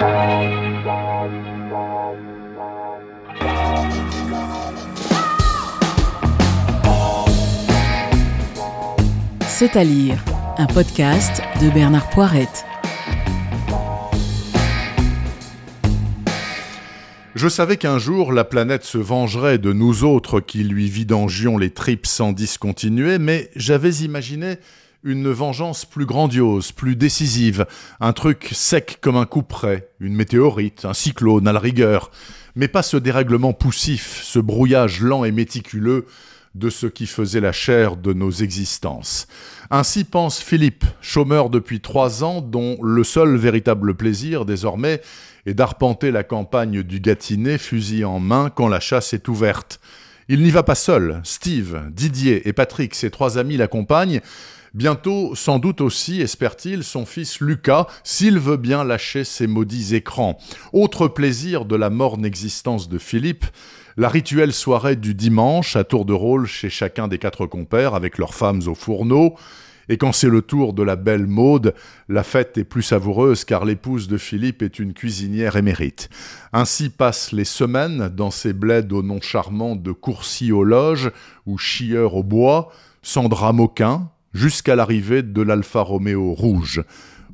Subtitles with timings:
[0.00, 0.06] C'est
[9.76, 10.24] à lire,
[10.56, 12.64] un podcast de Bernard Poirette.
[17.34, 21.72] Je savais qu'un jour la planète se vengerait de nous autres qui lui vidangions les
[21.72, 24.56] tripes sans discontinuer, mais j'avais imaginé
[25.02, 27.66] une vengeance plus grandiose, plus décisive,
[28.00, 32.10] un truc sec comme un coup près, une météorite, un cyclone à la rigueur,
[32.54, 36.06] mais pas ce dérèglement poussif, ce brouillage lent et méticuleux
[36.54, 39.28] de ce qui faisait la chair de nos existences.
[39.70, 45.00] Ainsi pense Philippe, chômeur depuis trois ans, dont le seul véritable plaisir désormais
[45.46, 49.80] est d'arpenter la campagne du Gâtinais, fusil en main, quand la chasse est ouverte.
[50.28, 51.20] Il n'y va pas seul.
[51.24, 54.20] Steve, Didier et Patrick, ses trois amis, l'accompagnent.
[54.72, 60.38] Bientôt, sans doute aussi, espère-t-il, son fils Lucas, s'il veut bien lâcher ses maudits écrans.
[60.72, 63.44] Autre plaisir de la morne existence de Philippe,
[63.96, 68.16] la rituelle soirée du dimanche à tour de rôle chez chacun des quatre compères avec
[68.16, 69.34] leurs femmes au fourneau.
[69.88, 71.74] Et quand c'est le tour de la belle Maude,
[72.08, 76.10] la fête est plus savoureuse car l'épouse de Philippe est une cuisinière émérite.
[76.52, 81.10] Ainsi passent les semaines dans ces bleds au nom charmant de Courcy aux loges
[81.44, 82.70] ou Chieur au bois,
[83.02, 86.82] sans drame aucun, jusqu'à l'arrivée de l'Alfa Romeo rouge.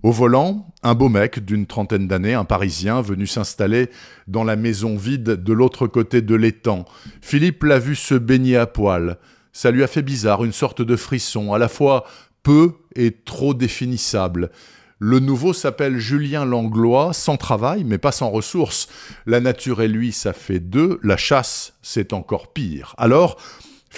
[0.03, 3.91] Au volant, un beau mec d'une trentaine d'années, un Parisien, venu s'installer
[4.29, 6.85] dans la maison vide de l'autre côté de l'étang.
[7.21, 9.19] Philippe l'a vu se baigner à poil.
[9.53, 12.05] Ça lui a fait bizarre, une sorte de frisson, à la fois
[12.43, 14.51] peu et trop définissable.
[14.99, 18.89] Le nouveau s'appelle Julien Langlois, sans travail, mais pas sans ressources.
[19.27, 20.99] La nature et lui, ça fait deux.
[21.03, 22.95] La chasse, c'est encore pire.
[22.97, 23.37] Alors,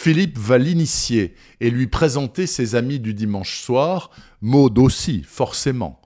[0.01, 4.11] Philippe va l'initier et lui présenter ses amis du dimanche soir,
[4.41, 6.01] Maud aussi, forcément.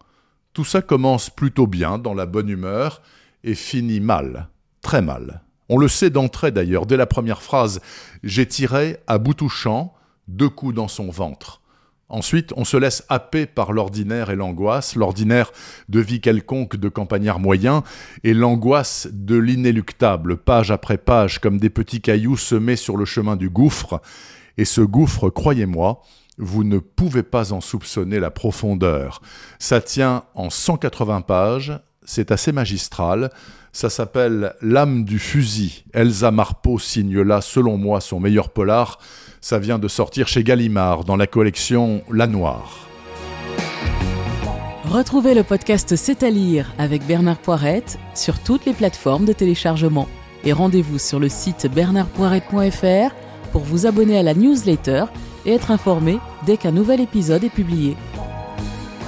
[0.55, 3.03] Tout ça commence plutôt bien, dans la bonne humeur,
[3.45, 4.49] et finit mal,
[4.81, 5.43] très mal.
[5.69, 7.83] On le sait d'entrée d'ailleurs, dès la première phrase,
[8.25, 9.93] j'ai tiré à bout touchant
[10.27, 11.61] deux coups dans son ventre.
[12.13, 15.51] Ensuite, on se laisse happer par l'ordinaire et l'angoisse, l'ordinaire
[15.89, 17.85] de vie quelconque de campagnard moyen,
[18.23, 23.35] et l'angoisse de l'inéluctable, page après page, comme des petits cailloux semés sur le chemin
[23.35, 24.03] du gouffre.
[24.59, 26.03] Et ce gouffre, croyez-moi,
[26.37, 29.23] vous ne pouvez pas en soupçonner la profondeur.
[29.59, 31.73] Ça tient en 180 pages,
[32.05, 33.31] c'est assez magistral,
[33.73, 35.85] ça s'appelle L'âme du fusil.
[35.95, 38.99] Elsa Marpeau signe là, selon moi, son meilleur polar.
[39.41, 42.87] Ça vient de sortir chez Gallimard dans la collection La Noire.
[44.85, 50.07] Retrouvez le podcast C'est à lire avec Bernard Poirette sur toutes les plateformes de téléchargement.
[50.45, 53.15] Et rendez-vous sur le site bernardpoirette.fr
[53.53, 55.05] pour vous abonner à la newsletter
[55.47, 57.97] et être informé dès qu'un nouvel épisode est publié.